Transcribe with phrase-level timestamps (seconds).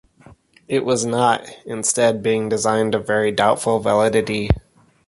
[0.67, 4.49] It was not, instead being designated of very doubtful validity.